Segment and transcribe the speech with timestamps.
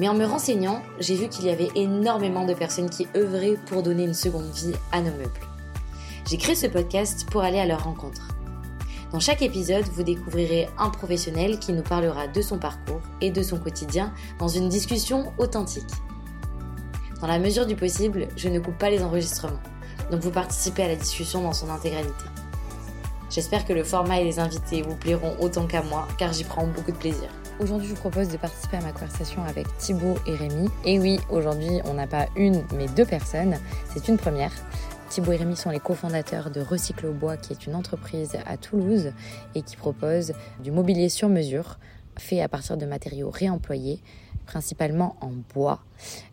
[0.00, 3.82] Mais en me renseignant, j'ai vu qu'il y avait énormément de personnes qui œuvraient pour
[3.82, 5.28] donner une seconde vie à nos meubles.
[6.26, 8.28] J'ai créé ce podcast pour aller à leur rencontre.
[9.12, 13.42] Dans chaque épisode, vous découvrirez un professionnel qui nous parlera de son parcours et de
[13.42, 15.84] son quotidien dans une discussion authentique.
[17.20, 19.60] Dans la mesure du possible, je ne coupe pas les enregistrements,
[20.10, 22.24] donc vous participez à la discussion dans son intégralité.
[23.30, 26.66] J'espère que le format et les invités vous plairont autant qu'à moi, car j'y prends
[26.66, 27.28] beaucoup de plaisir.
[27.60, 30.68] Aujourd'hui, je vous propose de participer à ma conversation avec Thibaut et Rémi.
[30.84, 33.56] Et oui, aujourd'hui, on n'a pas une, mais deux personnes.
[33.94, 34.50] C'est une première.
[35.10, 38.56] Thibaut et Rémi sont les cofondateurs de Recycle au Bois, qui est une entreprise à
[38.56, 39.12] Toulouse
[39.54, 41.78] et qui propose du mobilier sur mesure,
[42.18, 44.02] fait à partir de matériaux réemployés,
[44.44, 45.84] principalement en bois.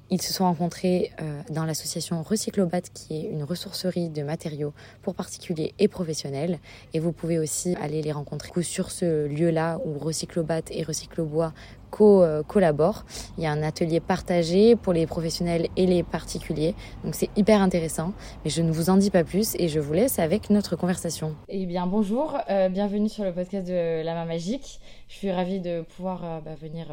[0.09, 5.15] Ils se sont rencontrés euh, dans l'association Recyclobat, qui est une ressourcerie de matériaux pour
[5.15, 6.59] particuliers et professionnels.
[6.93, 11.53] Et vous pouvez aussi aller les rencontrer sur ce lieu-là où Recyclobat et Recyclobois
[11.89, 13.05] co euh, collaborent.
[13.37, 16.75] Il y a un atelier partagé pour les professionnels et les particuliers.
[17.03, 18.13] Donc c'est hyper intéressant.
[18.43, 21.35] Mais je ne vous en dis pas plus et je vous laisse avec notre conversation.
[21.49, 24.79] Eh bien bonjour, euh, bienvenue sur le podcast de La Main Magique.
[25.07, 26.87] Je suis ravie de pouvoir euh, bah, venir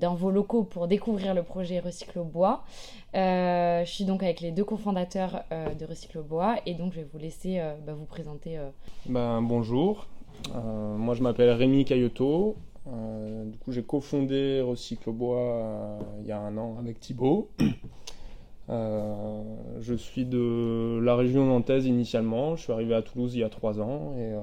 [0.00, 2.64] dans vos locaux pour découvrir le projet Recycle au Bois.
[3.14, 7.08] je suis donc avec les deux cofondateurs de Recycle au Bois et donc je vais
[7.12, 8.58] vous laisser bah, vous présenter.
[9.06, 10.06] Ben, bonjour,
[10.54, 12.56] moi je m'appelle Rémi Cayoto.
[12.86, 17.50] Euh, du coup, j'ai cofondé Recycle Bois euh, il y a un an avec Thibaut.
[18.70, 19.42] Euh,
[19.80, 22.54] je suis de la région nantaise initialement.
[22.54, 24.34] Je suis arrivé à Toulouse il y a trois ans et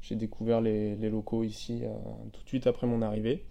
[0.00, 1.82] j'ai découvert les, locaux ici
[2.32, 3.44] tout de suite après mon arrivée.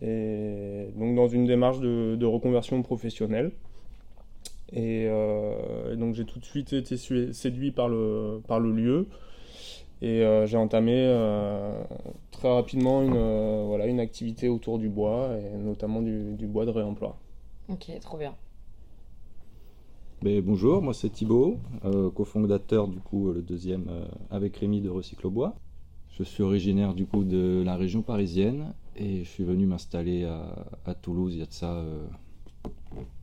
[0.00, 3.50] Et donc dans une démarche de, reconversion professionnelle.
[4.72, 5.08] Et,
[5.96, 9.08] donc j'ai tout de suite été séduit par le, par le lieu.
[10.00, 10.94] Et j'ai entamé
[12.36, 16.70] très rapidement une, euh, voilà, une activité autour du bois, et notamment du, bois de
[16.70, 17.16] réemploi.
[17.68, 18.34] Ok, trop bien.
[20.22, 21.58] Ben, bonjour, moi c'est Thibaut,
[22.14, 23.90] cofondateur du coup le deuxième
[24.30, 25.54] avec Rémi de Recycle Bois.
[26.16, 30.94] Je suis originaire du coup de la région parisienne et je suis venu m'installer à,
[30.94, 31.84] Toulouse il y a de ça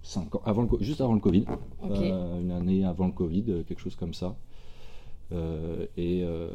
[0.04, 1.46] cinq ans, avant juste avant le Covid,
[1.82, 4.36] une année avant le Covid, quelque chose comme ça.
[5.32, 6.50] Euh, et euh,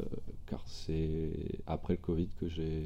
[0.47, 1.31] car c'est
[1.66, 2.82] après le Covid que j'ai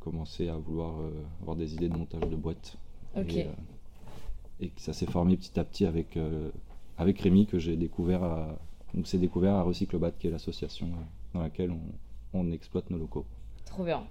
[0.00, 1.10] commencé à vouloir euh,
[1.42, 2.76] avoir des idées de montage de boîtes.
[3.16, 3.46] Et,
[4.60, 6.18] et, que ça s'est formé petit à petit avec,
[6.98, 8.58] avec Rémi que j'ai découvert à,
[8.92, 10.88] donc c'est découvert à Recyclebat qui est l'association
[11.32, 11.80] dans laquelle on,
[12.34, 13.24] on exploite nos locaux.
[13.76, 14.04] Trop bien.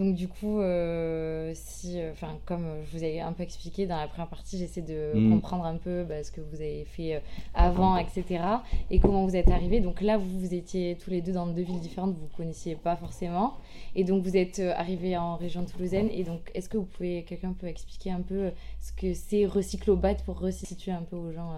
[0.00, 3.96] Donc du coup, euh, si, euh, enfin, comme je vous ai un peu expliqué dans
[3.96, 5.30] la première partie, j'essaie de mm.
[5.30, 7.20] comprendre un peu bah, ce que vous avez fait euh,
[7.54, 8.42] avant, etc.
[8.90, 9.78] Et comment vous êtes arrivé.
[9.78, 12.74] Donc là, vous, vous étiez tous les deux dans deux villes différentes, vous ne connaissiez
[12.74, 13.54] pas forcément.
[13.94, 16.08] Et donc vous êtes arrivés en région toulousaine.
[16.10, 18.50] Et donc, est-ce que vous pouvez, quelqu'un peut expliquer un peu
[18.80, 21.52] ce que c'est Recyclobat pour resituer un peu aux gens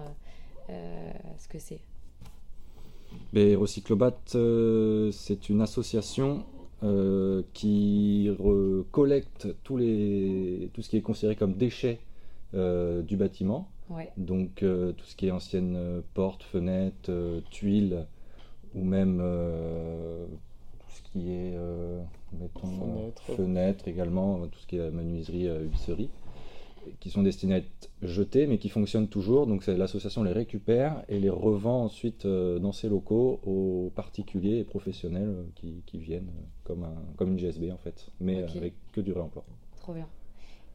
[1.39, 1.79] ce que c'est?
[3.33, 4.19] Ben, Recyclobat,
[5.11, 6.45] c'est une association
[6.81, 8.29] euh, qui
[8.91, 11.99] collecte tous les, tout ce qui est considéré comme déchets
[12.53, 13.69] euh, du bâtiment.
[14.17, 18.05] Donc euh, tout ce qui est anciennes portes, fenêtres, tuiles,
[18.75, 21.57] ou même tout ce qui est
[22.39, 23.87] mettons, fenêtres.
[23.87, 26.09] également, tout ce qui est menuiserie, huisserie
[26.99, 29.47] qui sont destinés à être jetés, mais qui fonctionnent toujours.
[29.47, 34.63] Donc l'association les récupère et les revend ensuite euh, dans ses locaux aux particuliers et
[34.63, 38.73] professionnels euh, qui, qui viennent euh, comme, un, comme une GSB en fait, mais avec
[38.91, 39.43] que du réemploi.
[39.77, 40.07] Trop bien.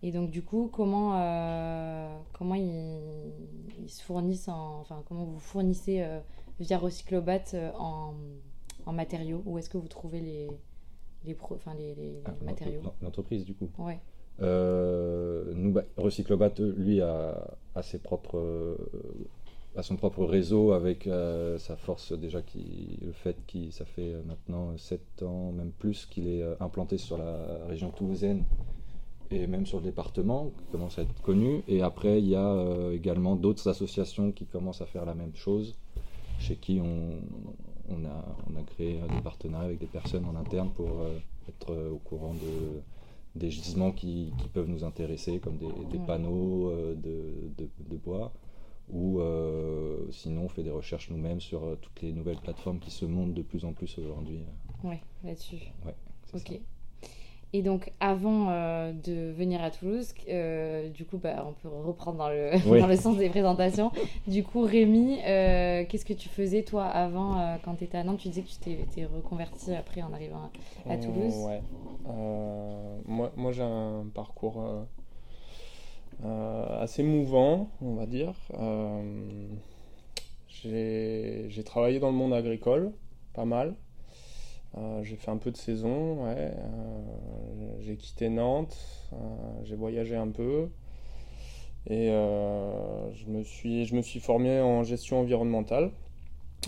[0.02, 1.12] Et donc du coup, comment,
[2.34, 6.06] comment ils, se fournissent, enfin comment vous fournissez
[6.60, 8.12] via Recyclobat en,
[8.84, 9.42] en, matériaux?
[9.46, 10.48] Où est-ce que vous trouvez les,
[11.24, 12.82] les, enfin, les, les ah, matériaux?
[13.00, 13.70] L'entreprise du coup.
[13.78, 13.98] Ouais.
[14.42, 21.76] Euh, nous, bah, Recyclobat, lui, a, ses propres, euh, son propre réseau avec euh, sa
[21.76, 26.44] force déjà, qui, le fait que ça fait maintenant 7 ans, même plus, qu'il est
[26.60, 28.44] implanté sur la région toulousaine
[29.30, 31.62] et même sur le département, qui commence à être connu.
[31.66, 35.76] Et après, il y a également d'autres associations qui commencent à faire la même chose,
[36.38, 40.88] chez qui on a créé des partenariats avec des personnes en interne pour
[41.48, 42.80] être au courant de
[43.34, 46.06] des gisements qui, qui peuvent nous intéresser, comme des, des Ouais.
[46.06, 48.32] panneaux euh, de, de- de bois.
[48.92, 52.90] Ou euh, sinon, on fait des recherches nous-mêmes sur euh, toutes les nouvelles plateformes qui
[52.90, 54.40] se montent de plus en plus aujourd'hui.
[54.82, 55.56] Ouais, là-dessus.
[56.26, 56.48] C'est Ok.
[56.48, 56.54] ça.
[57.56, 62.18] Et donc, avant euh, de venir à Toulouse, euh, du coup, bah, on peut reprendre
[62.18, 62.80] dans le, Oui.
[62.80, 63.92] dans le sens des présentations.
[64.26, 68.18] Du coup, Rémi, euh, qu'est-ce que tu faisais toi avant, quand tu étais à Nantes?
[68.18, 70.50] Tu disais que tu t'es reconverti après en arrivant
[70.88, 71.32] à, à Toulouse.
[71.46, 71.62] Ouais.
[73.06, 74.60] Moi, moi j'ai un parcours
[76.24, 78.34] assez mouvant, on va dire.
[80.48, 82.90] J'ai travaillé dans le monde agricole,
[83.32, 83.76] pas mal.
[84.76, 86.34] Euh, j'ai fait un peu de saison, ouais.
[86.36, 88.76] Euh, j'ai quitté Nantes,
[89.12, 89.16] euh,
[89.62, 90.68] j'ai voyagé un peu.
[91.86, 95.90] Et je me suis, je me suis formé en gestion environnementale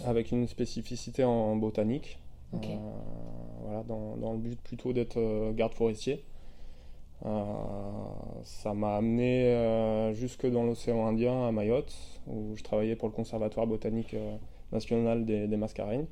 [0.04, 2.18] avec une spécificité en botanique.
[2.52, 6.22] Voilà, dans, dans le but plutôt d'être garde forestier.
[7.22, 13.66] Ça m'a amené jusque dans l'océan Indien à Mayotte, où je travaillais pour le Conservatoire
[13.66, 14.14] botanique
[14.70, 16.08] national des, des Mascareignes.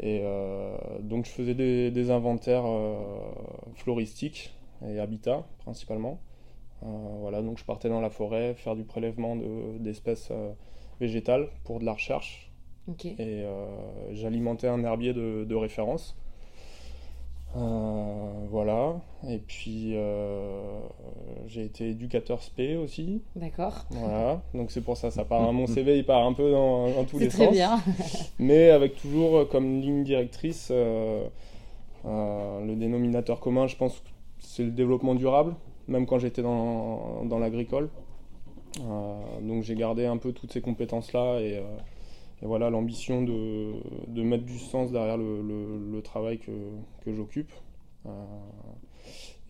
[0.00, 2.96] Et euh, donc je faisais des, des inventaires euh,
[3.74, 4.54] floristiques
[4.86, 6.20] et habitats principalement.
[6.82, 6.86] Euh,
[7.20, 10.32] voilà, donc je partais dans la forêt faire du prélèvement de- d'espèces
[11.00, 12.52] végétales pour de la recherche
[12.88, 13.06] Ok.
[13.18, 13.44] et
[14.12, 16.16] j'alimentais un herbier de, de référence.
[17.54, 18.96] Euh, voilà,
[19.28, 20.78] et puis euh,
[21.46, 23.22] j'ai été éducateur spé aussi.
[23.34, 23.86] D'accord.
[23.90, 27.04] Voilà, donc c'est pour ça, ça part, mon CV il part un peu dans, dans
[27.04, 27.80] tous les très sens, bien.
[28.38, 31.26] mais avec toujours euh, comme ligne directrice euh,
[32.04, 34.08] euh, le dénominateur commun, je pense que
[34.38, 35.54] c'est le développement durable,
[35.88, 37.88] même quand j'étais dans, dans l'agricole.
[38.80, 41.62] Euh, donc j'ai gardé un peu toutes ces compétences-là et, euh,
[42.42, 43.74] et voilà l'ambition de,
[44.08, 46.52] de mettre du sens derrière le, le- le travail que,
[47.04, 47.52] que j'occupe.
[48.06, 48.10] Euh,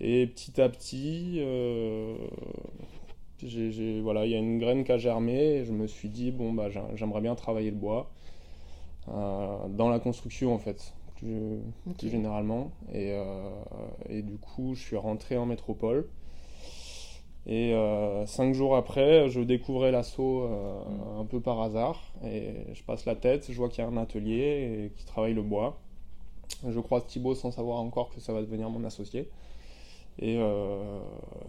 [0.01, 2.17] et petit à petit, euh,
[3.43, 6.09] j'ai- j'ai- voilà, il y a une graine qui a germé et je me suis
[6.09, 8.11] dit, bon, bah, j'ai- j'aimerais bien travailler le bois
[9.09, 11.61] euh, dans la construction en fait, plus,
[12.03, 12.73] généralement.
[12.93, 13.13] Et,
[14.09, 16.09] et du coup, je suis rentré en métropole.
[17.49, 22.03] Et euh, cinq jours après, je découvrais l'assaut euh, un peu par hasard.
[22.25, 25.35] Et je passe la tête, je vois qu'il y a un atelier et qui travaille
[25.35, 25.79] le bois.
[26.69, 29.29] Je croise Thibaut sans savoir encore que ça va devenir mon associé.
[30.19, 30.99] Et, euh,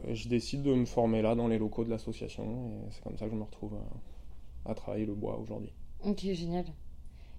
[0.07, 2.43] et je décide de me former là dans les locaux de l'association.
[2.43, 3.73] Et c'est comme ça que je me retrouve
[4.65, 5.71] à, à travailler le bois aujourd'hui.
[6.05, 6.65] Ok, génial.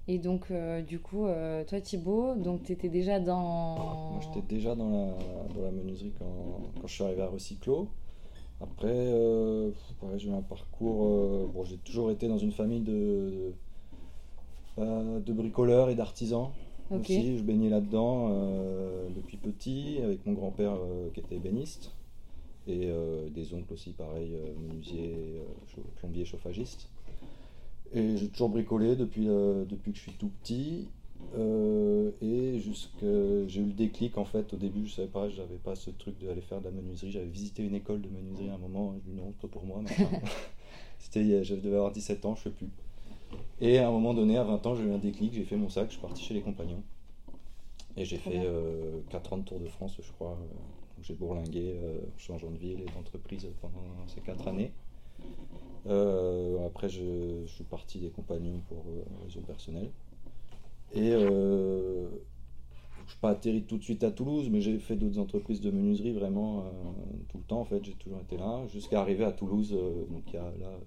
[0.09, 3.77] Et donc, euh, du coup, euh, toi, Thibaut, donc tu étais déjà dans.
[4.13, 7.89] Moi, j'étais déjà dans la, dans la menuiserie quand, quand je suis arrivé à Recyclo.
[8.61, 9.71] Après, euh,
[10.01, 11.05] pareil, j'ai eu un parcours.
[11.05, 13.53] euh, bon, j'ai toujours été dans une famille de,
[14.77, 16.49] de, de bricoleurs et d'artisans.
[16.91, 21.93] Aussi, je baignais là-dedans euh, depuis petit, avec mon grand-père euh, qui était ébéniste.
[22.67, 25.41] Et euh, des oncles aussi, pareil, euh, menuisiers,
[25.77, 26.89] euh, plombiers, chauffagistes.
[27.93, 30.89] Et j'ai toujours bricolé depuis, euh, depuis que je suis tout petit.
[31.37, 33.05] Euh, et jusque
[33.49, 36.19] j'ai eu le déclic en fait au début je savais pas j'avais pas ce truc
[36.19, 37.11] d'aller faire de la menuiserie.
[37.11, 39.65] J'avais visité une école de menuiserie à un moment je dis non c'est pas pour
[39.65, 39.83] moi
[40.99, 42.69] c'était je devais avoir 17 ans je sais plus.
[43.61, 45.69] Et à un moment donné à 20 ans j'ai eu un déclic j'ai fait mon
[45.69, 46.83] sac je suis parti chez les compagnons.
[47.97, 48.45] Et j'ai fait bien.
[48.45, 50.55] euh, 4 ans de Tour de France je crois euh,
[51.03, 54.73] j'ai bourlingué euh, en changeant de ville et d'entreprise pendant ces 4 années.
[56.67, 58.85] Après je, je suis parti des compagnons pour
[59.25, 59.91] raison personnelle
[60.93, 62.09] et euh,
[63.09, 65.71] je suis pas atterri tout de suite à Toulouse, mais j'ai fait d'autres entreprises de
[65.71, 66.63] menuiserie vraiment euh,
[67.31, 67.61] tout le temps.
[67.61, 70.79] En fait, j'ai toujours été là, jusqu'à arriver à Toulouse, euh, il y a là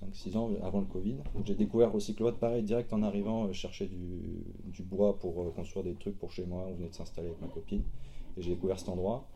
[0.00, 1.16] 5-6 ans, avant le Covid.
[1.44, 5.94] J'ai découvert Recycloat, pareil, direct en arrivant, euh, chercher du, du bois pour construire des
[5.94, 6.64] trucs pour chez moi.
[6.68, 7.82] On venait de s'installer avec ma copine,
[8.36, 9.26] et j'ai découvert cet endroit.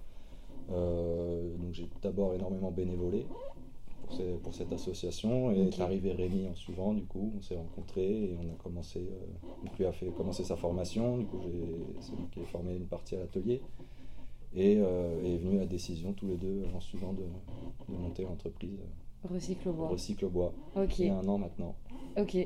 [0.68, 3.26] Donc j'ai d'abord énormément bénévolé
[4.02, 5.78] pour, ces- pour cette association et Ok.
[5.78, 9.48] est arrivé Rémi en suivant du coup on s'est rencontrés et on a commencé euh,
[9.64, 12.74] donc lui a fait commencer sa formation du coup j'ai- c'est moi qui ai formé
[12.76, 13.62] une partie à l'atelier
[14.54, 17.22] et euh, est venue la décision tous les deux en suivant de,
[17.92, 18.78] de monter l'entreprise
[19.24, 19.88] Recycle au bois.
[19.88, 20.98] Recycle Bois Ok.
[20.98, 21.76] il y a un an maintenant
[22.18, 22.36] Ok.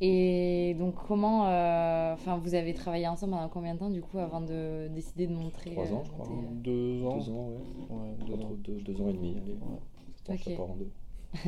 [0.00, 1.46] Et donc, comment.
[1.48, 5.26] euh, Enfin, vous avez travaillé ensemble pendant combien de temps, du coup, avant de décider
[5.26, 5.70] de montrer.
[5.72, 6.26] Trois ans, euh, je crois.
[6.62, 7.16] Deux ans.
[7.18, 7.56] deux ans ouais
[7.90, 8.50] Ouais, deux Entre ans.
[8.58, 9.78] deux, deux ans et demi allez Ouais.
[10.26, 10.56] Ça Ok.
[10.56, 10.90] part en deux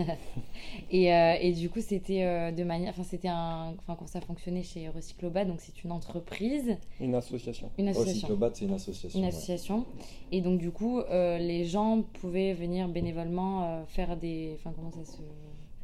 [0.90, 2.90] Et, euh, et du coup, c'était euh, de manière.
[2.90, 3.72] Enfin, c'était un.
[3.78, 7.70] Enfin, quand ça fonctionnait chez Recyclobat, donc c'est une entreprise, Une association.
[7.78, 8.14] une association.
[8.28, 9.30] Recyclobat c'est une association Une ouais.
[9.32, 9.84] association.
[10.32, 14.56] Et donc, du coup, euh, les gens pouvaient venir bénévolement faire des.
[14.58, 15.18] Enfin, comment ça se.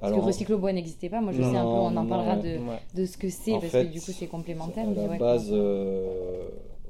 [0.00, 1.20] Parce Alors, que Recycle au bois n'existait pas.
[1.20, 2.58] Moi, je Non, sais un peu, on en non, parlera ouais.
[2.58, 2.78] de, Ouais.
[2.96, 4.84] de ce que c'est, parce fait, que du coup, c'est complémentaire.
[4.84, 5.54] À mais la base,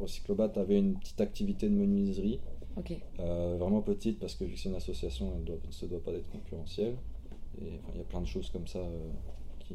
[0.01, 2.41] Recyclobat avait une petite activité de menuiserie
[3.21, 6.13] Euh, vraiment petite parce que vu que c'est une association, elle ne se doit pas
[6.13, 6.97] d'être concurrentielle.
[7.61, 9.11] Il y a plein de choses comme ça euh,
[9.61, 9.75] qui,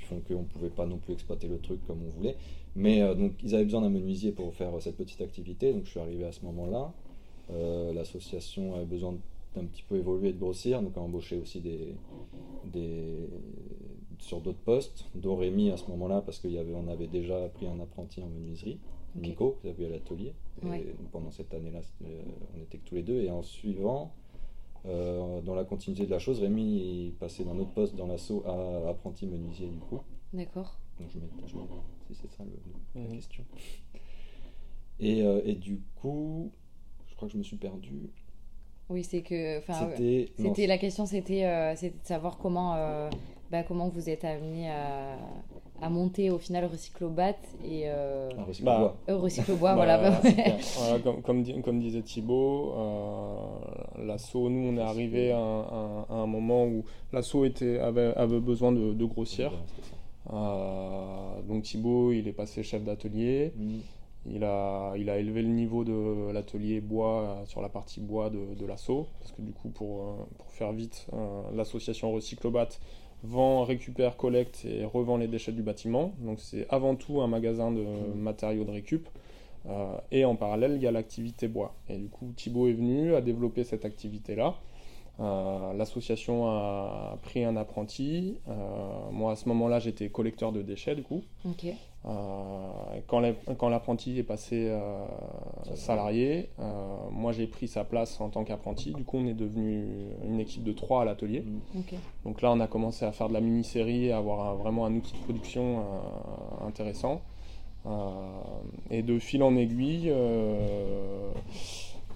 [0.00, 2.36] font qu'on ne pouvait pas non plus exploiter le truc comme on voulait.
[2.76, 5.90] Mais euh, donc ils avaient besoin d'un menuisier pour faire cette petite activité, donc je
[5.90, 6.92] suis arrivé à ce moment-là.
[7.94, 9.16] L'association avait besoin
[9.54, 11.94] d'un petit peu évoluer et de grossir, donc a embauché aussi des,
[14.18, 17.66] sur d'autres postes, dont Rémi à ce moment-là, parce qu'on avait, on avait déjà pris
[17.66, 18.78] un apprenti en menuiserie,
[19.18, 20.34] Nico, qui avait à l'atelier.
[20.62, 20.84] Ouais.
[21.12, 22.22] pendant cette année-là, euh,
[22.56, 23.20] on était que tous les deux.
[23.22, 24.12] Et en suivant,
[24.86, 28.42] euh, dans la continuité de la chose, Rémi est passé d'un autre poste dans l'assaut
[28.46, 30.00] à apprenti menuisier du coup.
[30.32, 30.76] D'accord.
[30.98, 31.62] Donc je mets, je mets-
[32.08, 33.12] si c'est ça le- la Mhm.
[33.14, 33.44] question.
[35.00, 36.50] Et, euh, et du coup,
[37.08, 38.10] je crois que je me suis perdu.
[38.90, 39.60] Oui, c'est que.
[40.36, 43.10] C'était la question, c'était euh, de savoir comment euh,
[43.50, 45.16] bah, comment vous êtes amené à,
[45.80, 48.28] à monter au final Recyclobat et euh,
[48.62, 49.98] Bah, euh, Recyclobois, Bah, voilà.
[50.10, 50.56] bah, ouais.
[50.78, 55.60] Voilà, comme, comme, di- comme disait Thibaut, euh, l'assaut, nous, on est arrivé à un,
[55.62, 55.74] à
[56.10, 59.52] un- à un moment où l'assaut était, avait, avait besoin de, de grossir.
[60.32, 63.52] Euh, donc Thibaut, il est passé chef d'atelier.
[63.56, 63.80] Mhm.
[64.30, 68.28] Il a, il a élevé le niveau de l'atelier bois euh, sur la partie bois
[68.28, 69.06] de, de l'assaut.
[69.20, 72.68] Parce que du coup, pour, euh, pour faire vite, euh, l'association Recyclobat
[73.22, 76.12] vend, récupère, collecte et revend les déchets du bâtiment.
[76.20, 77.84] Donc c'est avant tout un magasin de
[78.14, 79.08] matériaux de récup.
[79.66, 81.74] Euh, et en parallèle, il y a l'activité bois.
[81.88, 84.54] Et du coup, Thibaut est venu à développer cette activité-là.
[85.20, 88.36] Euh, L'association a pris un apprenti.
[88.48, 88.52] Euh,
[89.10, 91.22] moi, à ce moment-là, j'étais collecteur de déchets, du coup.
[92.06, 92.10] Euh,
[93.08, 95.04] quand l'ap- quand l'apprenti est passé euh,
[95.74, 96.62] salarié, euh,
[97.10, 98.92] moi j'ai pris sa place en tant qu'apprenti.
[98.92, 99.84] Du coup, on est devenu
[100.24, 101.44] une équipe de trois à l'atelier.
[101.76, 101.94] Ok.
[102.24, 104.86] Donc là, on a commencé à faire de la mini-série, et à avoir un- vraiment
[104.86, 107.20] un outil de production euh, intéressant.
[107.86, 107.90] Euh,
[108.90, 111.30] et de fil en aiguille, euh,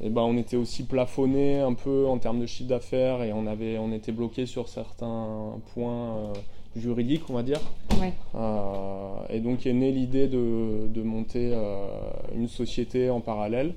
[0.00, 3.46] eh ben, on était aussi plafonné un peu en termes de chiffre d'affaires et on,
[3.46, 6.32] avait, on était bloqué sur certains points euh,
[6.76, 7.60] juridiques, on va dire.
[8.00, 8.12] Ouais.
[8.34, 11.86] Euh, et donc est née l'idée de, de monter euh,
[12.34, 13.74] une société en parallèle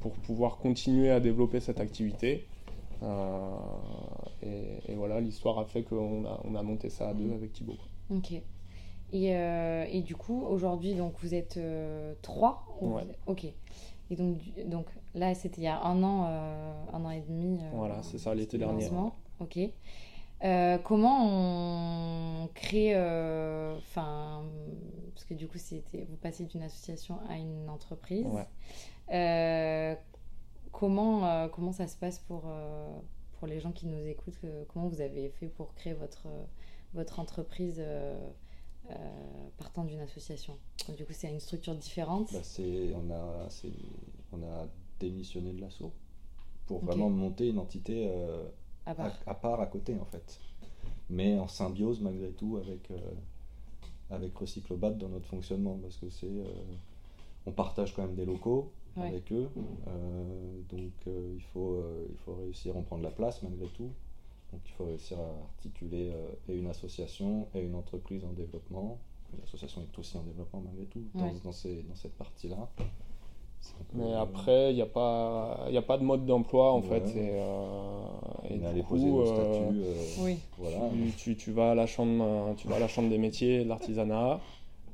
[0.00, 2.46] pour pouvoir continuer à développer cette activité.
[4.42, 7.52] Et, et voilà, l'histoire a fait qu'on a, on a monté ça à deux avec
[7.52, 7.76] Thibaut.
[8.10, 8.32] Ok.
[9.12, 11.58] Et, et du coup, aujourd'hui, donc vous êtes
[12.22, 13.02] trois ou Ouais.
[13.26, 13.46] vous- Ok.
[14.10, 17.58] Et donc, donc là, c'était il y a un an, euh, un an et demi.
[17.60, 18.88] euh, Voilà, c'est ça, l'été dernier.
[19.40, 19.58] Ok.
[20.44, 22.94] Euh, comment on crée,
[23.76, 24.44] enfin,
[25.14, 28.26] parce que du coup, c'était vous passez d'une association à une entreprise.
[28.26, 29.98] Ouais.
[30.72, 32.44] Comment, comment ça se passe pour,
[33.38, 34.38] pour les gens qui nous écoutent?
[34.72, 36.28] Comment vous avez fait pour créer votre,
[36.94, 37.82] votre entreprise
[38.90, 38.94] euh,
[39.58, 42.32] partant d'une association Donc, Du coup, c'est une structure différente.
[42.32, 43.72] Bah, c'est, on, a, c'est-
[44.32, 44.66] on a
[45.00, 45.92] démissionné de l'assaut
[46.66, 48.44] pour vraiment monter une entité euh,
[48.86, 49.12] à part.
[49.26, 50.40] à part à côté en fait.
[51.10, 52.98] Mais en symbiose malgré tout avec, euh,
[54.10, 56.44] avec Recyclobat dans notre fonctionnement parce que c'est euh,
[57.46, 59.08] on partage quand même des locaux Ouais.
[59.08, 59.48] avec eux
[59.86, 63.66] euh, donc euh, il, faut, euh, il faut réussir à en prendre la place malgré
[63.68, 63.90] tout
[64.52, 68.98] donc il faut réussir à articuler euh, et une association et une entreprise en développement
[69.40, 71.32] l'association est aussi en développement malgré tout dans, Ouais.
[71.44, 72.68] dans, ces- dans cette partie là
[73.92, 77.00] Mais après, il n'y a, pas- il y a pas de mode d'emploi en Ouais.
[77.00, 77.16] fait.
[77.18, 78.06] Et, euh,
[78.48, 80.38] et on est du coup, poser euh, statuts euh, Oui.
[80.58, 83.18] voilà tu, tu- tu vas à la chambre, euh, tu vas à la chambre des
[83.18, 84.40] métiers, et de l'artisanat.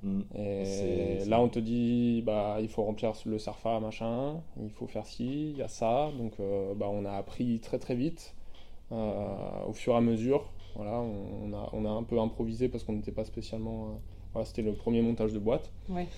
[0.03, 0.21] Mm.
[0.37, 5.07] Et là, on te dit, bah, il faut remplir le SERFA, machin, il faut faire
[5.07, 6.11] ci, il y a ça.
[6.19, 8.44] Donc, euh, bah, on a appris très très vite, euh,
[8.91, 10.51] au fur et à mesure.
[10.77, 13.85] Voilà, on, on a, on a un peu improvisé parce qu'on n'était pas spécialement.
[13.85, 13.93] euh,
[14.33, 15.71] voilà, c'était le premier montage de boîte.
[15.89, 16.09] Ouais.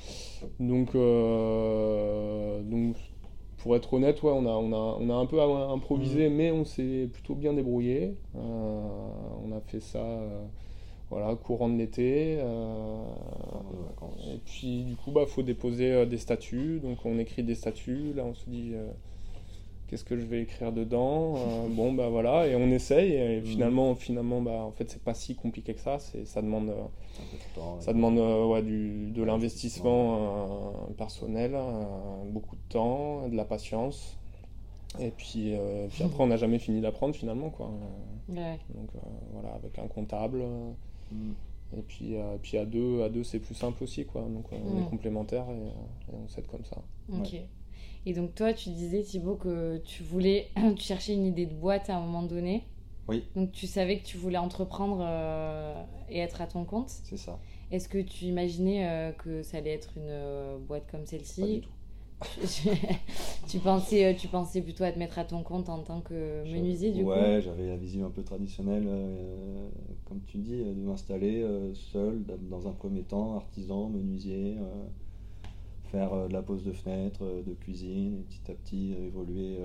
[0.59, 2.97] Donc, euh, donc
[3.59, 6.65] pour être honnête, ouais, on, a, on, a, on a un peu improvisé, mais on
[6.65, 8.15] s'est plutôt bien débrouillé.
[8.35, 8.81] Euh,
[9.47, 10.43] on a fait ça euh,
[11.11, 12.39] voilà, courant de l'été.
[12.41, 13.03] euh,
[14.33, 16.81] et puis du coup, bah, faut déposer euh, des statuts.
[16.81, 18.13] Donc on écrit des statuts.
[18.15, 18.89] Là, on se dit euh,
[19.89, 21.35] qu'est-ce que je vais écrire dedans.
[21.37, 23.13] Euh, bon, bah voilà, et on essaye.
[23.13, 23.45] Et Mhm.
[23.47, 25.99] finalement, finalement, bah, en fait, c'est pas si compliqué que ça.
[25.99, 30.17] C'est, ça demande, euh, un peu de temps, ça demande euh, ouais, du, de l'investissement
[30.89, 31.85] euh, personnel, euh,
[32.31, 34.17] beaucoup de temps, de la patience.
[35.01, 37.71] Et puis, euh, puis après, on n'a jamais fini d'apprendre finalement, quoi.
[38.29, 38.59] Ouais.
[38.75, 38.99] Donc euh,
[39.33, 40.41] voilà, avec un comptable.
[40.43, 40.71] euh,
[41.13, 41.33] Mm.
[41.79, 44.23] et puis, euh, puis à deux, à deux c'est plus simple aussi, quoi.
[44.23, 46.79] Donc on est complémentaires et, euh, et on s'aide comme ça.
[47.17, 47.37] Ok.
[48.07, 51.91] Et donc toi, tu disais Thibaut que tu voulais, tu cherchais une idée de boîte
[51.91, 52.63] à un moment donné.
[53.09, 53.25] Oui.
[53.35, 55.75] Donc tu savais que tu voulais entreprendre euh,
[56.09, 56.89] et être à ton compte.
[56.89, 57.39] C'est ça.
[57.73, 61.25] Est-ce que tu imaginais euh, que ça allait être une euh, boîte comme Pas du
[61.25, 61.71] celle-ci tout.
[63.49, 66.91] tu, pensais, tu pensais plutôt à te mettre à ton compte en tant que menuisier,
[66.91, 67.11] du coup?
[67.11, 68.89] Ouais, j'avais la vision un peu traditionnelle,
[70.07, 74.57] comme tu dis, de m'installer seul dans un premier temps, artisan, menuisier
[75.87, 79.59] faire de la pose de fenêtre, de cuisine, et petit à petit évoluer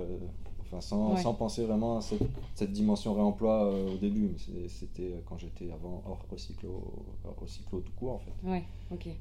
[0.80, 2.24] sans, sans, penser vraiment à cette,
[2.56, 4.32] cette dimension réemploi euh, au début.
[4.68, 6.94] C'était euh, quand j'étais avant hors recyclo,
[7.38, 8.34] recyclo tout court en fait.
[8.44, 8.64] Ouais.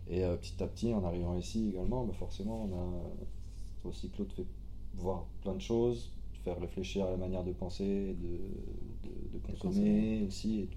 [0.09, 4.35] Et euh, petit à petit, en arrivant ici également, bah, forcément, on a, recyclo te
[4.35, 4.47] fait
[4.95, 6.12] voir plein de choses,
[6.45, 10.61] faire réfléchir à la manière de penser, de, de, de consommer, aussi.
[10.61, 10.69] Et,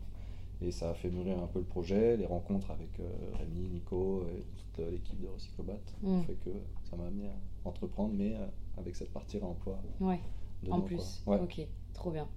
[0.63, 2.89] et, ça a fait mûrir un peu le projet, les rencontres avec
[3.37, 6.21] Rémi, Nico et toute l'équipe de Recyclobat mm.
[6.21, 6.51] fait que
[6.89, 8.35] ça m'a amené à entreprendre, mais
[8.77, 9.77] avec cette partie réemploi.
[9.99, 10.19] Ouais
[10.71, 11.23] en plus.
[11.27, 11.61] Ok,
[11.93, 12.27] trop bien.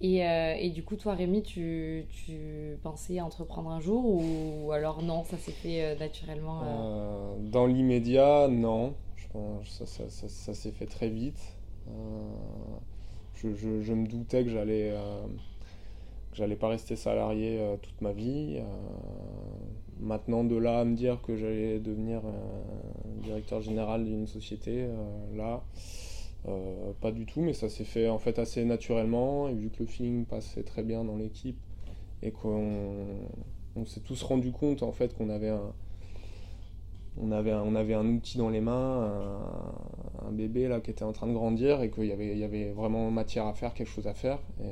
[0.00, 5.02] Et, euh, et, du coup, toi, Rémi, tu, tu, pensais entreprendre un jour ou alors
[5.02, 7.36] non, ça s'est fait euh, naturellement euh?
[7.40, 8.94] Dans l'immédiat, non.
[9.16, 11.40] Je pense ça, ça, ça, s'est fait très vite.
[13.34, 14.94] Je, je, je, me doutais que j'allais
[16.36, 18.60] j'allais pas rester salarié toute ma vie.
[19.98, 22.22] maintenant, de là à me dire que j'allais devenir
[23.22, 24.86] directeur général d'une société,
[25.34, 25.62] là
[26.48, 29.48] euh, pas du tout, mais ça s'est fait en fait assez naturellement.
[29.48, 31.58] Et vu que le feeling passait très bien dans l'équipe
[32.22, 33.06] et qu'on
[33.74, 35.72] on, s'est tous rendu compte en fait qu'on avait un,
[37.20, 39.10] on avait, on avait un outil dans les mains,
[40.26, 42.44] un, bébé là qui était en train de grandir et qu'il y avait, il y
[42.44, 44.38] avait vraiment matière à faire, quelque chose à faire.
[44.60, 44.64] Euh,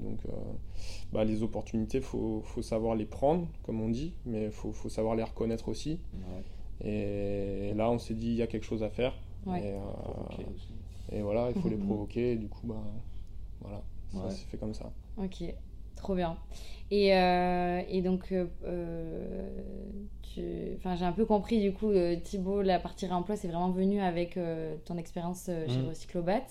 [0.00, 0.32] donc, euh,
[1.12, 4.72] bah, les opportunités, il faut, faut, savoir les prendre, comme on dit, mais il faut,
[4.72, 5.98] faut, savoir les reconnaître aussi.
[6.82, 9.14] Et là, on s'est dit, il y a quelque chose à faire.
[9.46, 9.78] Et, euh,
[11.12, 12.32] et, voilà, il faut les provoquer.
[12.32, 12.82] Et du coup, bah,
[13.60, 14.90] voilà, ça s'est fait comme ça.
[15.16, 15.42] Ok,
[15.96, 16.36] trop bien.
[16.90, 18.46] Et, euh, et donc, euh,
[20.36, 21.92] j'ai un peu compris du coup,
[22.24, 24.38] Thibaut, la partie réemploi, c'est vraiment venu avec
[24.84, 25.88] ton expérience chez mhm.
[25.88, 26.46] Recyclobat.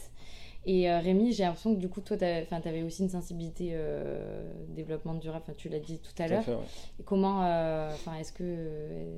[0.66, 3.76] Et Rémi, j'ai l'impression que du coup, toi, tu avais aussi une sensibilité
[4.70, 6.44] développement durable, tu l'as dit tout à l'heure.
[7.06, 7.40] Comment,
[7.92, 9.16] enfin, est-ce que,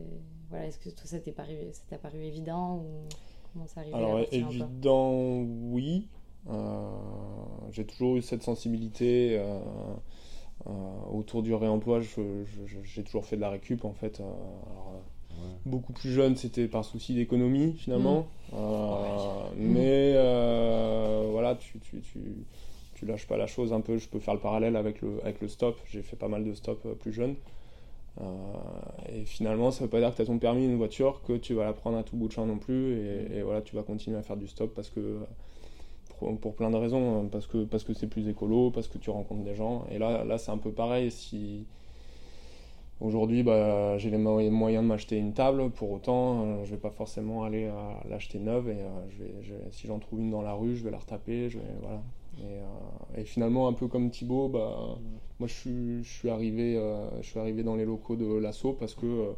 [0.50, 1.56] voilà, est-ce que tout ça t'est paru,
[2.02, 3.08] paru évident ou...
[3.94, 5.12] Alors, évident,
[5.72, 6.08] oui.
[6.50, 6.90] Euh,
[7.72, 9.60] j'ai toujours eu cette sensibilité euh,
[10.68, 10.72] euh,
[11.12, 12.00] autour du réemploi.
[12.02, 14.22] J'ai toujours fait de la récup en fait.
[15.66, 18.28] Beaucoup plus jeune, c'était par souci d'économie finalement.
[18.52, 18.58] Mmh.
[19.58, 20.14] Mais
[21.32, 22.20] voilà, tu, tu, tu,
[22.96, 23.98] tu, lâches pas la chose un peu.
[23.98, 25.80] Je peux faire le parallèle avec le, avec le stop.
[25.90, 27.36] J'ai fait pas mal de stop plus jeune.
[28.20, 28.24] Euh,
[29.14, 31.54] et finalement, ça veut pas dire que tu as ton permis une voiture que tu
[31.54, 32.98] vas la prendre à tout bout de champ non plus.
[33.34, 35.20] Et, voilà, tu vas continuer à faire du stop parce que
[36.42, 39.10] pour, plein de raisons, hein, parce que parce que c'est plus écolo, parce que tu
[39.10, 39.86] rencontres des gens.
[39.92, 41.12] Et là, là, c'est un peu pareil.
[41.12, 41.66] Si
[43.02, 46.92] aujourd'hui, bah, j'ai les moyens de m'acheter une table, pour autant, euh, je vais pas
[46.92, 48.70] forcément aller à l'acheter neuve.
[48.70, 51.50] Et euh, si j'en trouve une dans la rue, je vais la retaper.
[51.50, 52.02] Je vais, voilà.
[53.18, 54.98] Et, finalement, un peu comme Thibaut, bah,
[55.40, 59.32] moi, je suis, arrivé, euh, dans les locaux de l'assaut parce que euh,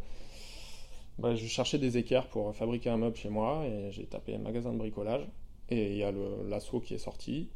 [1.17, 4.39] bah, je cherchais des équerres pour fabriquer un meuble chez moi et j'ai tapé un
[4.39, 5.27] magasin de bricolage
[5.69, 6.11] et il y a
[6.47, 7.49] l'assaut qui est sorti.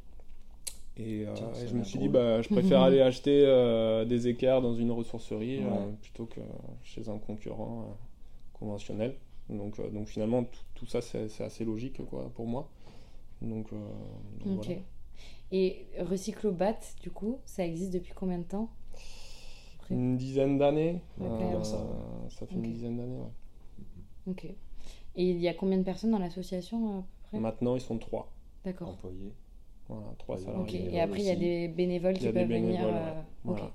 [1.00, 1.36] Et, euh,
[1.68, 3.46] je me suis dit, bah, je préfère aller acheter
[4.08, 5.62] des équerres dans une ressourcerie
[6.02, 6.42] plutôt que
[6.84, 7.98] chez un concurrent
[8.54, 9.16] conventionnel.
[9.50, 12.70] Donc, donc finalement, tout, ça, c'est assez logique quoi, pour moi.
[13.42, 13.68] Donc,
[14.46, 14.80] voilà.
[15.52, 18.70] Et Recyclobat, du coup, ça existe depuis combien de temps?
[19.90, 21.02] Une dizaine d'années.
[21.22, 21.78] Euh, ça.
[22.30, 23.22] fait une dizaine d'années,
[24.28, 24.46] Ok.
[24.46, 28.32] Et il y a combien de personnes dans l'association Maintenant, ils sont trois.
[28.66, 28.90] D'accord.
[28.90, 29.34] Employés.
[29.90, 30.90] Voilà, trois salariés.
[30.92, 32.82] Et après, il y a des bénévoles qui peuvent venir.
[32.84, 33.72] Euh, voilà.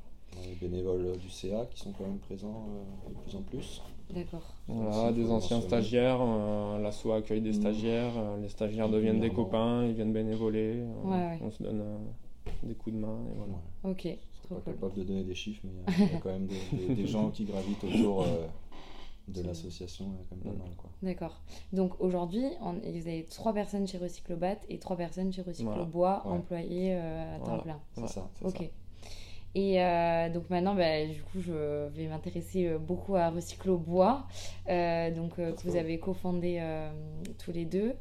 [0.46, 3.82] Les bénévoles du CA qui sont quand même présents euh, de plus en plus.
[4.14, 4.54] D'accord.
[4.68, 7.54] Voilà, des anciens stagiaires, euh, l'assaut accueille des mmh.
[7.54, 11.82] stagiaires, euh, les stagiaires deviennent des copains, ils viennent bénévoler, euh, on se donne
[12.62, 13.54] des coups de main et voilà.
[13.84, 14.02] Ok.
[14.04, 17.06] Je ne pas capable de donner des chiffres, mais il y, a quand même des,
[17.06, 18.26] gens qui gravitent autour
[19.32, 20.06] de l'association,
[21.02, 21.40] D'accord.
[21.72, 27.38] Donc aujourd'hui, vous avez trois personnes chez Recyclobat et trois personnes chez Recyclobois employées à
[27.44, 27.80] temps plein.
[27.94, 28.30] C'est ça.
[28.42, 28.70] Ok.
[29.54, 34.26] Et euh, donc maintenant, bah, du coup, je vais m'intéresser euh, beaucoup à Recyclo Bois,
[34.68, 36.62] euh, donc, que vous avez cofondé
[37.38, 37.94] tous les deux.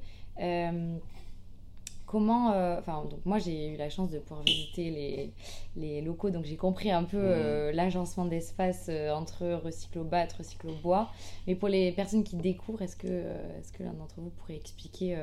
[2.12, 5.34] Comment, enfin, donc moi j'ai eu la chance de pouvoir visiter les,
[5.76, 7.72] les locaux, donc j'ai compris un peu mmh.
[7.72, 11.10] l'agencement d'espace entre Recyclo Bat, Recyclo Bois.
[11.48, 15.18] Mais pour les personnes qui découvrent, est-ce que, est-ce que l'un d'entre vous pourrait expliquer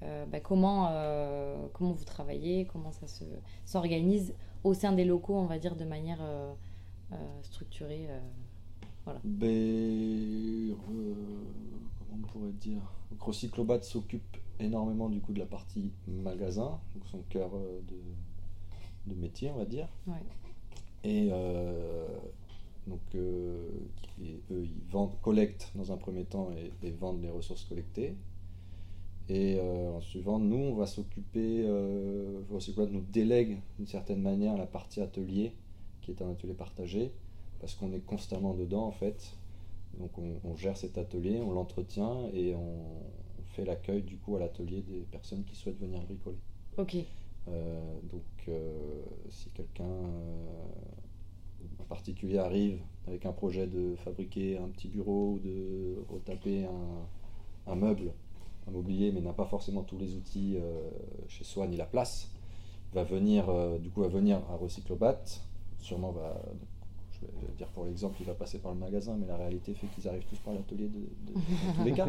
[0.00, 0.90] bah, comment,
[1.74, 3.06] comment vous travaillez, comment ça
[3.64, 4.32] s'organise
[4.64, 6.52] au sein des locaux, on va dire, de manière euh,
[7.12, 8.06] euh, structurée.
[8.08, 8.18] Euh,
[9.04, 9.20] voilà.
[9.24, 10.74] Ben,
[12.12, 12.82] on pourrait dire?
[13.18, 19.20] Recyclobat s'occupe énormément du coup de la partie magasin, donc son cœur euh, de, de
[19.20, 19.88] métier, on va dire.
[20.06, 20.14] Ouais.
[21.02, 22.06] Et euh,
[22.86, 23.68] donc, euh,
[24.20, 28.14] eux, ils vendent, collectent dans un premier temps et, et vendent les ressources collectées.
[29.28, 34.56] Et euh, en suivant, nous, on va s'occuper, euh, Recyclobat nous délègue d'une certaine manière
[34.56, 35.52] la partie atelier,
[36.02, 37.12] qui est un atelier partagé,
[37.60, 39.36] parce qu'on est constamment dedans en fait.
[39.98, 42.82] Donc on, on gère cet atelier, on l'entretient et on
[43.50, 46.38] fait l'accueil du coup à l'atelier des personnes qui souhaitent venir bricoler.
[46.78, 46.96] Ok.
[47.48, 50.64] Euh, donc, euh, si quelqu'un euh,
[51.80, 57.72] en particulier arrive avec un projet de fabriquer un petit bureau ou de retaper un,
[57.72, 58.12] un meuble,
[58.68, 60.90] un mobilier, mais n'a pas forcément tous les outils euh,
[61.28, 62.30] chez soi ni la place,
[62.92, 65.22] va venir, euh, du coup, va venir à Recyclobat.
[65.78, 66.40] Sûrement, va,
[67.22, 69.86] je vais dire pour l'exemple, il va passer par le magasin, mais la réalité fait
[69.88, 72.06] qu'ils arrivent tous par l'atelier de, de- dans tous les cas.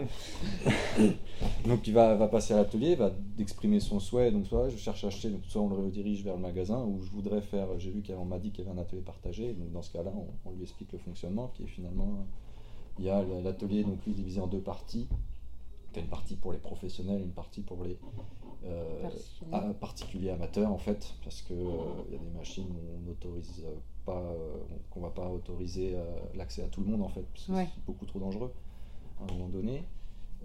[1.67, 5.03] Donc il va, va passer à l'atelier, va d'exprimer son souhait, donc soit je cherche
[5.03, 7.91] à acheter, donc soit on le redirige vers le magasin, ou je voudrais faire, j'ai
[7.91, 10.49] vu qu'on m'a dit qu'il y avait un atelier partagé, donc dans ce cas-là on,
[10.49, 12.25] on lui explique le fonctionnement, qui est finalement,
[12.99, 15.07] il y a l'atelier donc lui divisé en deux parties,
[15.93, 17.97] il y a une partie pour les professionnels, une partie pour les
[18.65, 19.49] euh, Particuliers.
[19.51, 21.67] ah, particuliers amateurs en fait, parce que euh,
[22.07, 24.57] il y a des machines où on n'autorise euh, pas, euh,
[24.89, 26.03] qu'on va pas autoriser euh,
[26.35, 27.67] l'accès à tout le monde en fait, parce que Ouais.
[27.73, 28.51] c'est beaucoup trop dangereux
[29.19, 29.83] à un moment donné.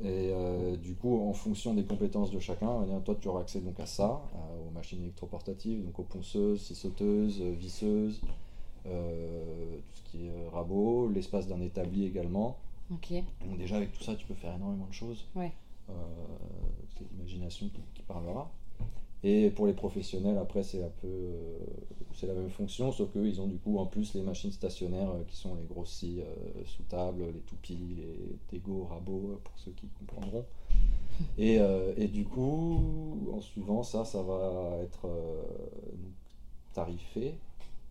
[0.02, 3.28] Et euh, du coup, en fonction des compétences de chacun, on va dire, toi tu
[3.28, 8.20] auras accès donc à ça, à- aux machines électroportatives, donc aux ponceuses, scie sauteuses, visseuses,
[8.86, 12.58] euh, tout ce qui est rabot, l'espace d'un établi également.
[12.90, 15.24] Donc déjà avec tout ça, tu peux faire énormément de choses.
[15.34, 15.52] Ouais.
[15.88, 15.92] Euh,
[16.96, 18.50] c'est l'imagination qui, qui parlera.
[19.24, 21.58] Et pour les professionnels, après, c'est un peu, euh,
[22.14, 25.10] c'est la même fonction, sauf qu'eux, ils ont du coup en plus les machines stationnaires
[25.10, 29.40] euh, qui sont les grosses scies euh, sous table, les toupies, les dégos, rabots, euh,
[29.42, 30.44] pour ceux qui comprendront.
[31.38, 31.58] Et,
[31.96, 35.08] et du coup, en suivant ça, ça va être
[36.74, 37.38] tarifé.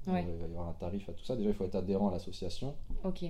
[0.05, 0.23] Ouais.
[0.27, 1.35] Il va y avoir un tarif à tout ça.
[1.35, 2.75] Déjà, il faut être adhérent à l'association.
[3.03, 3.25] Ok.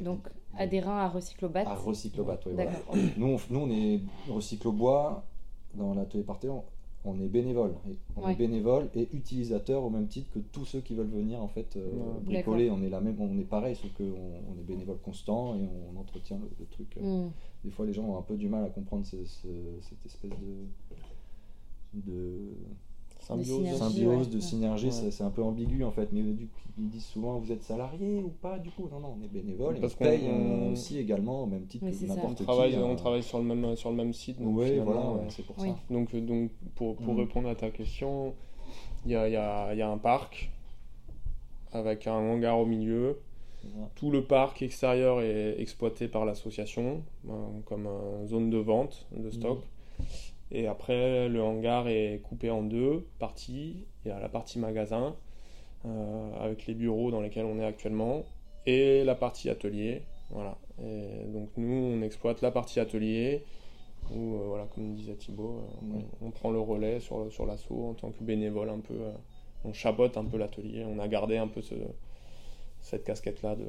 [0.00, 1.68] Donc, adhérent à Recyclobat.
[1.68, 2.70] à Recyclobat, oui, voilà.
[3.16, 5.24] Nous, on, nous, on est Recyclobois,
[5.74, 6.48] dans l'atelier parté,
[7.04, 7.74] on, est bénévole.
[7.90, 8.32] Et on Ouais.
[8.32, 11.76] est bénévole et utilisateur au même titre que tous ceux qui veulent venir en fait
[11.76, 12.70] euh, bricoler.
[12.70, 15.60] On est la même, on est pareil, sauf qu'on on est bénévole constant et
[15.94, 16.96] on, entretient le, le truc.
[17.00, 17.28] Hmm.
[17.64, 19.48] Des fois, les gens ont un peu du mal à comprendre ce- ce-
[19.82, 20.66] cette espèce de,
[21.94, 22.52] de
[23.22, 23.78] synergie, Symbiose.
[23.78, 24.34] symbiose, ouais.
[24.34, 24.86] de synergie.
[24.86, 25.10] Ouais.
[25.10, 28.22] C'est un peu ambigu en fait, mais du coup, ils disent souvent vous êtes salarié
[28.22, 28.58] ou pas.
[28.58, 31.42] Du coup, non, non, on est bénévole et Parce on paye qu'on- euh, aussi également
[31.42, 32.12] au même titre Oui, que c'est ça.
[32.14, 32.42] On n'importe qui.
[32.44, 34.40] travaille, euh, on travaille sur le même, sur le même site.
[34.40, 35.68] donc Oui, finalement, voilà, euh, ouais, c'est pour Oui.
[35.68, 35.76] ça.
[35.90, 37.20] Donc, donc pour, pour Mhm.
[37.20, 38.34] répondre à ta question,
[39.06, 40.50] il y a, il y a- il y a un parc
[41.72, 43.18] avec un hangar au milieu.
[43.94, 47.32] Tout le parc extérieur est exploité par l'association euh,
[47.64, 47.88] comme
[48.26, 49.60] zone de vente de stock.
[50.52, 53.86] Et après, le hangar est coupé en deux parties.
[54.04, 55.16] Il y a la partie magasin
[55.86, 58.24] euh, avec les bureaux dans lesquels on est actuellement
[58.66, 60.02] et la partie atelier.
[60.30, 60.58] Voilà.
[60.82, 63.44] Et donc nous, on exploite la partie atelier
[64.14, 66.04] où, euh, voilà, comme disait Thibaut, euh, Ouais.
[66.20, 68.94] on, on prend le relais sur, sur l'assaut en tant que bénévole un peu.
[68.94, 69.12] euh,
[69.64, 70.84] on chapeaute un peu l'atelier.
[70.86, 71.74] On a gardé un peu ce,
[72.80, 73.64] cette casquette-là de,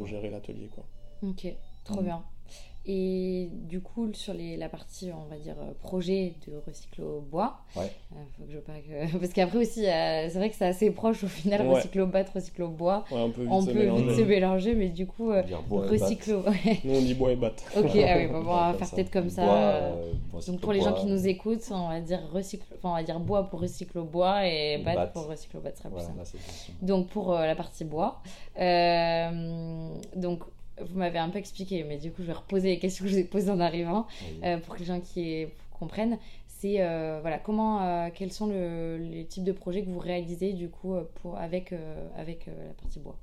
[0.00, 0.68] de gérer l'atelier.
[0.74, 0.84] quoi.
[1.22, 1.46] Ok,
[1.84, 2.04] trop Mm.
[2.04, 2.24] bien.
[2.86, 7.90] Et du coup, sur les, la partie, on va dire, euh, projet de Recyclo-Bois, Ouais.
[8.12, 9.10] euh, faut que je pas que...
[9.18, 11.76] Parce qu'après aussi, euh, c'est vrai que c'est assez proche au final, Ouais.
[11.76, 13.04] Recyclo-Bat, Recyclo-Bois.
[13.10, 14.02] Ouais, on peut vite On se peut mélanger.
[14.04, 16.00] vite se mélanger, mais du coup, euh, On va dire bois et batte.
[16.02, 16.42] Recyclo...
[16.84, 17.64] Nous, on dit bois et batte.
[17.74, 18.96] ok, ah oui, bon, on va faire ça.
[18.96, 19.44] peut-être comme ça.
[19.46, 19.80] Bois,
[20.34, 22.94] recycle Donc pour les gens bois, qui nous écoutent, on va dire recycle, enfin on
[22.96, 25.12] va dire bois pour recyclo-bois et Et bat batte.
[25.14, 26.24] pour recyclo-bat ce sera plus Voilà.
[26.82, 28.20] Donc pour euh, la partie bois,
[28.60, 30.40] euh, donc
[30.80, 33.14] vous m'avez un peu expliqué, mais du coup je vais reposer les questions que je
[33.16, 34.40] vous ai posées en arrivant Oui.
[34.44, 35.46] euh, pour que les gens qui
[35.78, 36.18] comprennent.
[36.48, 40.52] C'est euh, voilà comment, euh, quels sont le- les types de projets que vous réalisez
[40.52, 43.18] du coup pour avec euh, avec euh, la partie bois?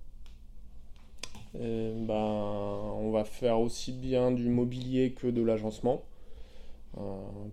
[1.59, 6.03] Et ben, on va faire aussi bien du mobilier que de l'agencement.
[6.97, 7.01] Euh,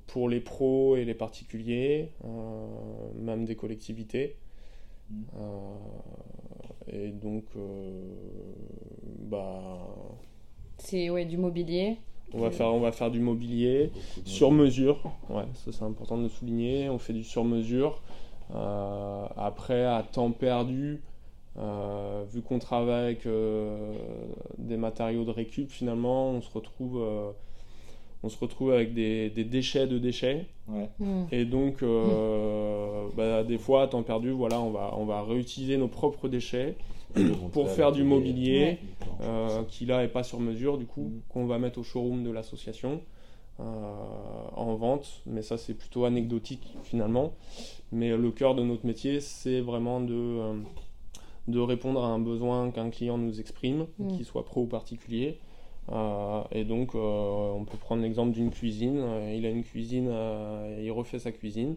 [0.08, 2.66] pour les pros et les particuliers, euh,
[3.14, 4.36] même des collectivités.
[5.10, 5.22] Mm.
[5.36, 5.76] Euh,
[6.92, 8.14] et donc, euh,
[9.28, 9.60] bah,
[10.78, 11.96] C'est ouais du mobilier.
[12.32, 13.90] on, va faire, on va faire du mobilier
[14.24, 14.98] sur mesure.
[15.28, 16.88] Ouais, ça c'est important de le souligner.
[16.88, 18.02] On fait du sur mesure.
[18.54, 21.02] Euh, après, à temps perdu,
[21.58, 23.94] euh, vu qu'on travaille avec euh,
[24.58, 27.30] des matériaux de récup, finalement, on se retrouve, euh,
[28.22, 30.46] on se retrouve avec des, des déchets de déchets.
[30.68, 30.88] Ouais.
[30.98, 31.24] Mm.
[31.32, 35.76] Et donc, euh, bah, des fois, à temps perdu, voilà, on va, on va réutiliser
[35.76, 36.76] nos propres déchets
[37.52, 38.78] pour faire du mobilier
[39.22, 41.20] euh, qui là est pas sur mesure, du coup, Mhm.
[41.28, 43.00] qu'on va mettre au showroom de l'association
[43.60, 43.62] euh,
[44.54, 45.22] en vente.
[45.26, 47.32] Mais ça, c'est plutôt anecdotique finalement.
[47.90, 50.54] Mais le cœur de notre métier, c'est vraiment de, euh,
[51.48, 54.08] de répondre à un besoin qu'un client nous exprime, Mhm.
[54.12, 55.38] qu'il soit pro ou particulier.
[55.90, 59.02] Euh, et donc, on peut prendre l'exemple d'une cuisine.
[59.34, 60.10] Il a une cuisine,
[60.80, 61.76] il refait sa cuisine.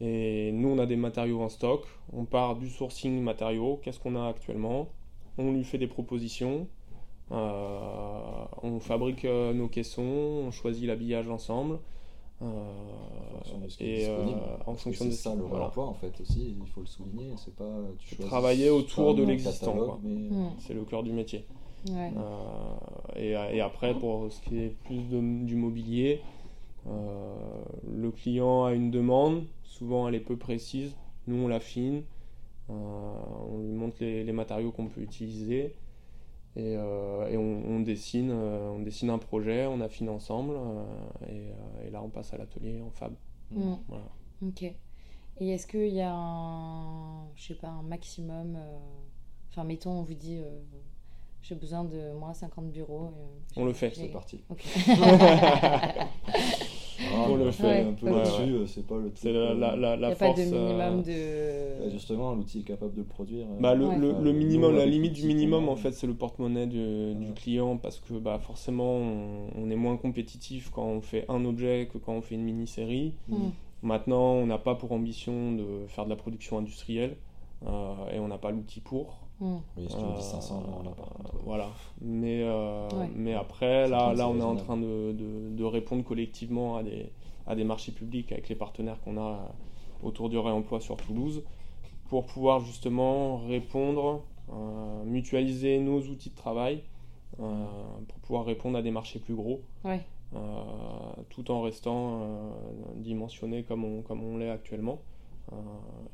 [0.00, 1.82] Et nous, on a des matériaux en stock.
[2.12, 3.80] On part du sourcing matériaux.
[3.82, 4.88] Qu'est-ce qu'on a actuellement?
[5.38, 6.68] On lui fait des propositions.
[7.32, 10.02] Euh, on fabrique euh, nos caissons.
[10.46, 11.78] On choisit l'habillage ensemble.
[12.40, 14.38] Euh, En fonction de ce qui est et disponible.
[14.40, 15.66] euh, en fonction de ça le voilà.
[15.66, 17.32] emploi en fait aussi, il faut le souligner.
[17.36, 20.00] C'est pas tu Travailler autour pas de l'existant, catalogue, quoi.
[20.04, 20.50] mais, euh, Mm.
[20.60, 21.44] C'est le cœur du métier.
[21.90, 22.12] Ouais.
[22.16, 23.16] Euh,
[23.52, 26.37] et, et après, pour ce qui est plus de- du mobilier, euh,
[26.86, 32.02] le client a une demande, souvent elle est peu précise, nous on l'affine,
[32.70, 32.72] euh,
[33.50, 35.74] on lui montre les, les matériaux qu'on peut utiliser
[36.56, 40.84] et, euh, et on, on dessine, euh, on dessine un projet, on affine ensemble euh,
[41.28, 43.14] et, euh, et là on passe à l'atelier en fab.
[43.50, 43.74] Mm.
[43.88, 44.08] Voilà.
[44.42, 44.62] Ok.
[45.40, 48.78] Et est-ce qu'il y a un, je sais pas, un maximum euh,
[49.50, 50.60] Enfin, mettons, on vous dit, euh,
[51.48, 53.14] j'ai besoin de moins 50 bureaux.
[53.16, 53.90] euh, On le fait.
[53.94, 54.40] c'est parti.
[54.50, 54.54] Ah,
[57.30, 57.82] On le fait.
[57.82, 58.48] un peu là-dessus, ouais.
[58.50, 59.14] euh, c'est pas le truc.
[59.18, 60.40] C'est la, la, la, Il la n'y a pas force.
[60.40, 61.84] de minimum euh, de.
[61.84, 63.46] Bah, justement, l'outil est capable de le produire.
[63.60, 63.96] Bah, le, Ouais.
[63.98, 68.00] le, minimum, la limite du minimum, en fait, c'est le porte-monnaie du, du client parce
[68.00, 72.12] que bah, forcément, on, on est moins compétitif quand on fait un objet que quand
[72.14, 73.14] on fait une mini-série.
[73.28, 73.36] Mm.
[73.82, 77.16] Maintenant, on n'a pas pour ambition de faire de la production industrielle
[77.64, 79.20] euh, et on n'a pas l'outil pour.
[79.40, 79.56] Mm.
[79.76, 81.32] Oui, si tu me dis 500 euros là par contre.
[81.44, 81.68] Voilà.
[82.00, 83.08] Mais, euh, Ouais.
[83.14, 87.12] mais après, là, là on est en train de, de, de répondre collectivement à des,
[87.46, 91.42] à des marchés publics avec les partenaires qu'on a euh, autour du réemploi sur Toulouse
[92.08, 94.22] pour pouvoir justement répondre,
[94.52, 96.82] euh, mutualiser nos outils de travail
[97.40, 97.64] euh,
[98.08, 99.60] pour pouvoir répondre à des marchés plus gros.
[99.84, 100.00] Ouais.
[100.34, 100.38] euh,
[101.30, 102.50] tout en restant euh,
[102.96, 105.00] dimensionné comme on, comme on l'est actuellement.
[105.52, 105.56] Euh,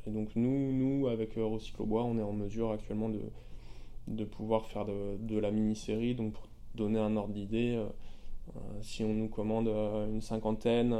[0.05, 3.21] et donc nous, nous avec euh, Recycle au Bois, on est en mesure actuellement de,
[4.07, 6.15] de pouvoir faire de, la mini-série.
[6.15, 10.95] Donc pour donner un ordre d'idée, euh, si on nous commande une cinquantaine,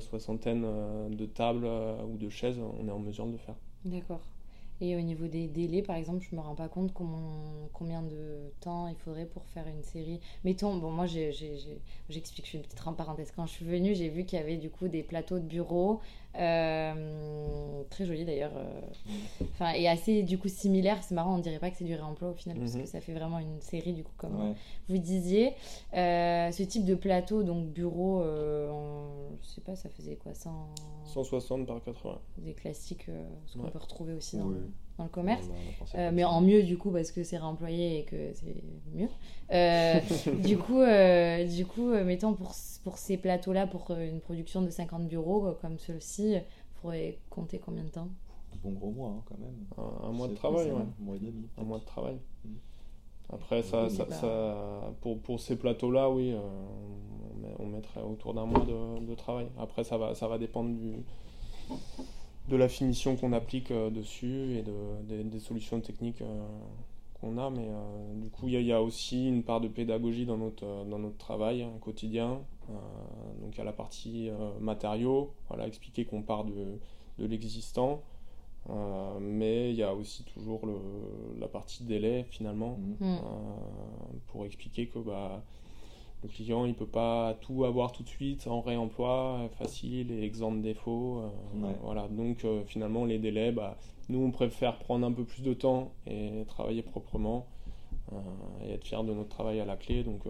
[0.00, 0.66] soixantaine
[1.10, 1.68] de tables
[2.08, 3.56] ou de chaises, on est en mesure de le faire.
[3.84, 4.20] D'accord.
[4.80, 8.88] Et au niveau des délais, par exemple, je me rends pas compte combien de temps
[8.88, 10.20] il faudrait pour faire une série.
[10.44, 13.32] Mettons, bon, moi, j'explique, je fais une petite parenthèse.
[13.34, 16.00] Quand je suis venue, j'ai vu qu'il y avait du coup des plateaux de bureau,
[16.38, 18.80] euh, très jolis d'ailleurs, euh,
[19.52, 21.02] enfin, et assez du coup similaires.
[21.02, 22.82] C'est marrant, on dirait pas que c'est du réemploi au final, parce Mhm.
[22.82, 24.54] que ça fait vraiment une série du coup, comme Ouais.
[24.88, 25.52] vous disiez.
[25.94, 30.34] Euh, ce type de plateau, donc bureau, euh, en- je sais pas, ça faisait quoi,
[30.34, 30.50] 100...
[31.04, 32.18] 160 par 80.
[32.38, 33.70] des classiques, euh, ce qu'on Ouais.
[33.70, 34.56] peut retrouver aussi dans, Oui.
[34.98, 35.46] Dans le commerce.
[35.94, 38.56] Euh, mais en mieux du coup parce que c'est réemployé et que c'est
[38.94, 39.08] mieux.
[39.52, 40.00] Euh,
[40.42, 42.52] du coup, euh, du coup, euh, mettons pour,
[42.84, 46.42] pour ces plateaux-là, pour une production de 50 bureaux comme ceux-ci, il
[46.80, 48.08] faudrait compter combien de temps?
[48.64, 49.54] Bon gros mois hein, quand même.
[49.76, 50.80] Un, un mois de travail, ouais.
[50.80, 51.46] Un mois et demi.
[51.58, 52.16] Un mois de travail.
[52.44, 52.48] Mm.
[53.32, 58.34] Après, ça, ça, ça- pour, pour ces plateaux-là, oui, euh, on, met- on mettrait autour
[58.34, 59.48] d'un mois de, de travail.
[59.58, 60.92] Après, ça va, ça va dépendre du,
[62.48, 64.72] de la finition qu'on applique euh, dessus et de,
[65.08, 66.46] des, des solutions techniques euh,
[67.20, 67.50] qu'on a.
[67.50, 70.26] Mais euh, du coup, il y, a- il y a aussi une part de pédagogie
[70.26, 72.40] dans notre, dans notre travail hein, quotidien.
[73.40, 74.28] Donc, il y a la partie
[74.60, 76.78] matériaux, voilà, expliquer qu'on part de,
[77.20, 78.02] de l'existant.
[78.68, 80.74] Euh, mais il y a aussi toujours le,
[81.38, 83.16] la partie délai finalement euh,
[84.26, 85.44] pour expliquer que bah,
[86.22, 90.22] le client il peut pas tout avoir tout de suite en réemploi euh, facile et
[90.22, 91.20] exempt de défauts.
[91.20, 91.76] euh, Ouais.
[91.82, 93.76] Voilà, donc euh, finalement les délais, bah,
[94.08, 97.46] nous on préfère prendre un peu plus de temps et travailler proprement
[98.64, 100.04] et être fier de notre travail à la clé.
[100.04, 100.22] Donc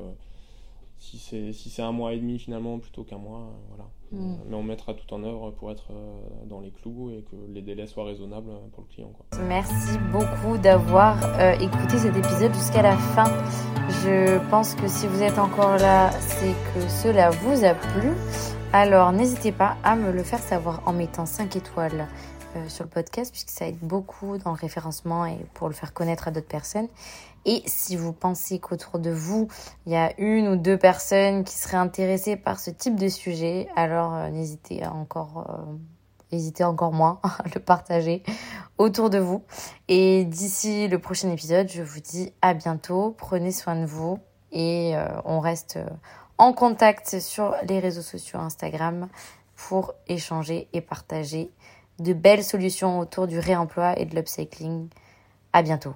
[0.99, 3.91] si c'est si c'est un mois et demi finalement plutôt qu'un mois, euh, voilà.
[4.13, 4.17] Mm.
[4.17, 7.37] Euh, mais on mettra tout en œuvre pour être euh, dans les clous et que
[7.53, 9.13] les délais soient raisonnables pour le client.
[9.17, 9.39] Quoi.
[9.45, 13.31] Merci beaucoup d'avoir euh, écouté cet épisode jusqu'à la fin.
[14.05, 18.13] Je pense que si vous êtes encore là, c'est que cela vous a plu.
[18.73, 22.09] Alors n'hésitez pas à me le faire savoir en mettant 5 étoiles
[22.57, 25.93] euh, sur le podcast puisque ça aide beaucoup dans le référencement et pour le faire
[25.93, 26.89] connaître à d'autres personnes.
[27.49, 29.47] Et si vous pensez qu'autour de vous,
[29.87, 33.69] il y a une ou deux personnes qui seraient intéressées par ce type de sujet,
[33.77, 35.73] alors euh, n'hésitez encore, euh,
[36.33, 38.25] n'hésitez encore moins à le partager
[38.79, 39.45] autour de vous.
[39.87, 44.19] Et d'ici le prochain épisode, je vous dis à bientôt, prenez soin de vous
[44.51, 45.79] et euh, on reste
[46.39, 49.07] en contact sur les réseaux sociaux Instagram
[49.55, 51.53] pour échanger et partager
[52.01, 54.89] de belles solutions autour du réemploi et de l'upcycling.
[55.53, 55.95] À bientôt.